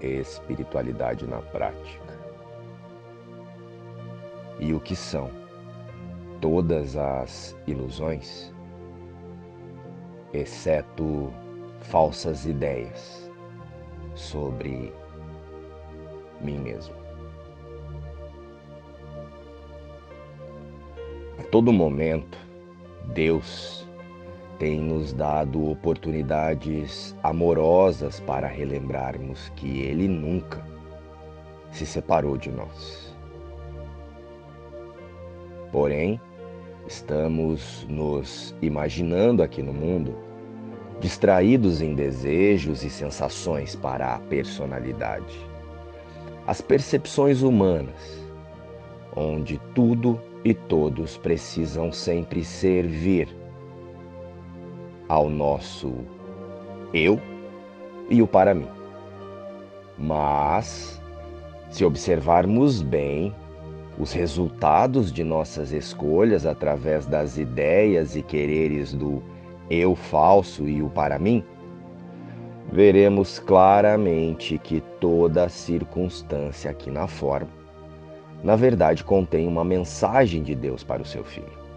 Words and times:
espiritualidade 0.00 1.26
na 1.26 1.38
prática. 1.38 2.18
E 4.58 4.72
o 4.72 4.80
que 4.80 4.96
são 4.96 5.30
todas 6.40 6.96
as 6.96 7.56
ilusões, 7.66 8.52
exceto 10.32 11.32
falsas 11.80 12.44
ideias 12.44 13.30
sobre 14.14 14.92
mim 16.40 16.58
mesmo. 16.58 16.94
A 21.38 21.42
todo 21.50 21.72
momento, 21.72 22.36
Deus 23.14 23.87
tem 24.58 24.80
nos 24.80 25.12
dado 25.12 25.70
oportunidades 25.70 27.14
amorosas 27.22 28.18
para 28.20 28.48
relembrarmos 28.48 29.50
que 29.54 29.80
Ele 29.80 30.08
nunca 30.08 30.64
se 31.70 31.86
separou 31.86 32.36
de 32.36 32.50
nós. 32.50 33.16
Porém, 35.70 36.20
estamos 36.88 37.86
nos 37.88 38.54
imaginando 38.60 39.42
aqui 39.42 39.62
no 39.62 39.72
mundo, 39.72 40.16
distraídos 41.00 41.80
em 41.80 41.94
desejos 41.94 42.82
e 42.82 42.90
sensações 42.90 43.76
para 43.76 44.14
a 44.14 44.18
personalidade, 44.18 45.38
as 46.46 46.60
percepções 46.60 47.42
humanas, 47.42 48.26
onde 49.14 49.60
tudo 49.74 50.20
e 50.44 50.52
todos 50.52 51.16
precisam 51.16 51.92
sempre 51.92 52.42
servir 52.44 53.28
ao 55.08 55.30
nosso 55.30 55.94
eu 56.92 57.20
e 58.10 58.22
o 58.22 58.26
para 58.26 58.54
mim. 58.54 58.68
Mas, 59.96 61.00
se 61.70 61.84
observarmos 61.84 62.82
bem 62.82 63.34
os 63.98 64.12
resultados 64.12 65.12
de 65.12 65.24
nossas 65.24 65.72
escolhas 65.72 66.46
através 66.46 67.06
das 67.06 67.36
ideias 67.36 68.14
e 68.14 68.22
quereres 68.22 68.92
do 68.92 69.22
eu 69.68 69.94
falso 69.96 70.68
e 70.68 70.82
o 70.82 70.88
para 70.88 71.18
mim, 71.18 71.42
veremos 72.70 73.38
claramente 73.38 74.56
que 74.58 74.80
toda 75.00 75.48
circunstância 75.48 76.70
aqui 76.70 76.90
na 76.90 77.06
forma, 77.06 77.48
na 78.42 78.54
verdade, 78.54 79.02
contém 79.02 79.48
uma 79.48 79.64
mensagem 79.64 80.44
de 80.44 80.54
Deus 80.54 80.84
para 80.84 81.02
o 81.02 81.04
seu 81.04 81.24
filho. 81.24 81.67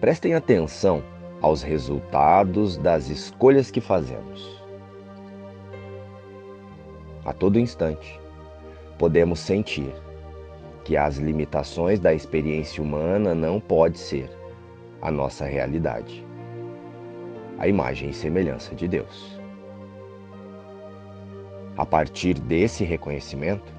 Prestem 0.00 0.34
atenção 0.34 1.02
aos 1.40 1.62
resultados 1.62 2.76
das 2.76 3.08
escolhas 3.08 3.70
que 3.70 3.80
fazemos. 3.80 4.62
A 7.24 7.32
todo 7.32 7.58
instante, 7.58 8.20
podemos 8.98 9.40
sentir 9.40 9.90
que 10.84 10.98
as 10.98 11.16
limitações 11.16 11.98
da 11.98 12.12
experiência 12.12 12.82
humana 12.82 13.34
não 13.34 13.58
pode 13.58 13.98
ser 13.98 14.30
a 15.00 15.10
nossa 15.10 15.46
realidade, 15.46 16.24
a 17.58 17.66
imagem 17.66 18.10
e 18.10 18.14
semelhança 18.14 18.74
de 18.74 18.86
Deus. 18.86 19.40
A 21.74 21.86
partir 21.86 22.34
desse 22.34 22.84
reconhecimento, 22.84 23.72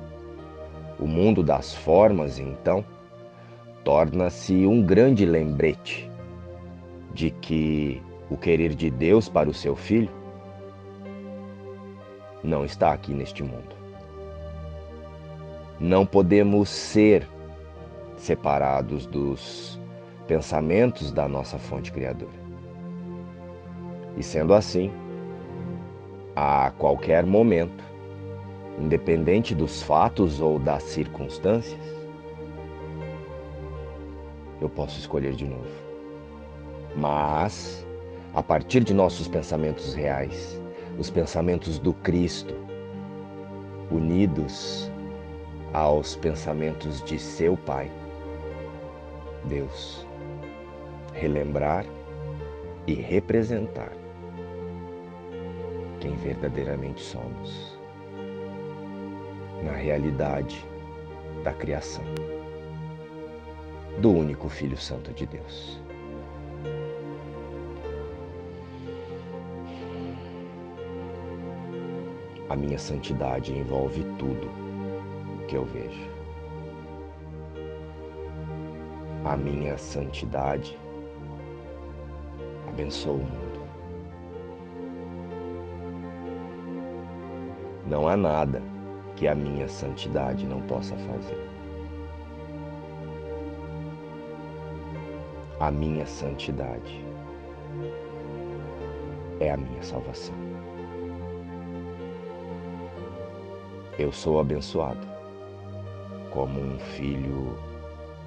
o 0.99 1.05
mundo 1.05 1.43
das 1.43 1.75
formas, 1.75 2.39
então, 2.39 2.83
torna-se 3.87 4.67
um 4.67 4.83
grande 4.83 5.25
lembrete 5.25 6.11
de 7.13 7.31
que 7.31 8.03
o 8.29 8.35
querer 8.35 8.75
de 8.75 8.89
Deus 8.89 9.29
para 9.29 9.49
o 9.49 9.53
seu 9.53 9.77
filho 9.77 10.09
não 12.43 12.65
está 12.65 12.91
aqui 12.91 13.13
neste 13.13 13.43
mundo. 13.43 13.77
Não 15.79 16.05
podemos 16.05 16.67
ser 16.67 17.25
separados 18.17 19.05
dos 19.05 19.79
pensamentos 20.27 21.13
da 21.13 21.25
nossa 21.25 21.57
fonte 21.57 21.89
criadora. 21.89 22.29
E 24.17 24.21
sendo 24.21 24.53
assim, 24.53 24.91
a 26.35 26.71
qualquer 26.77 27.25
momento, 27.25 27.85
independente 28.77 29.55
dos 29.55 29.81
fatos 29.81 30.41
ou 30.41 30.59
das 30.59 30.83
circunstâncias, 30.83 31.96
eu 34.61 34.69
posso 34.69 34.99
escolher 34.99 35.33
de 35.33 35.45
novo. 35.45 35.69
Mas, 36.95 37.85
a 38.33 38.41
partir 38.41 38.83
de 38.83 38.93
nossos 38.93 39.27
pensamentos 39.27 39.93
reais, 39.93 40.61
os 40.97 41.09
pensamentos 41.09 41.77
do 41.77 41.93
Cristo, 41.93 42.55
unidos 43.91 44.91
aos 45.73 46.15
pensamentos 46.15 47.03
de 47.03 47.19
seu 47.19 47.55
Pai, 47.55 47.91
Deus, 49.45 50.05
relembrar 51.13 51.85
e 52.87 52.93
representar 52.93 53.91
quem 55.99 56.15
verdadeiramente 56.15 57.01
somos 57.01 57.77
na 59.63 59.73
realidade 59.73 60.65
da 61.43 61.53
criação 61.53 62.03
do 63.99 64.11
único 64.11 64.47
Filho 64.47 64.77
Santo 64.77 65.11
de 65.11 65.25
Deus. 65.25 65.81
A 72.49 72.55
minha 72.55 72.77
santidade 72.77 73.51
envolve 73.51 74.03
tudo 74.19 74.49
que 75.47 75.55
eu 75.55 75.65
vejo. 75.65 76.09
A 79.25 79.35
minha 79.35 79.77
santidade 79.77 80.77
abençoa 82.69 83.13
o 83.13 83.17
mundo. 83.17 83.67
Não 87.87 88.07
há 88.07 88.15
nada 88.15 88.61
que 89.15 89.27
a 89.27 89.33
minha 89.33 89.67
santidade 89.67 90.45
não 90.45 90.61
possa 90.61 90.95
fazer. 90.95 91.56
A 95.59 95.71
minha 95.71 96.05
santidade 96.05 97.03
é 99.39 99.51
a 99.51 99.57
minha 99.57 99.81
salvação. 99.81 100.35
Eu 103.97 104.11
sou 104.11 104.39
abençoado 104.39 105.07
como 106.31 106.59
um 106.59 106.77
filho 106.77 107.57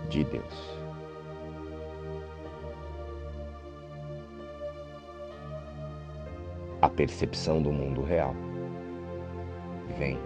de 0.09 0.25
Deus. 0.25 0.81
A 6.83 6.89
percepção 6.89 7.63
do 7.63 7.71
mundo 7.71 8.03
real 8.03 8.35
vem 9.99 10.19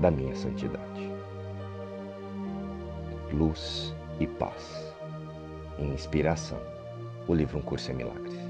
da 0.00 0.10
minha 0.10 0.34
santidade. 0.34 1.12
Luz 3.32 3.94
e 4.18 4.26
paz 4.26 4.87
inspiração. 5.84 6.58
O 7.26 7.34
livro 7.34 7.58
Um 7.58 7.62
Curso 7.62 7.90
em 7.90 7.94
Milagres. 7.94 8.47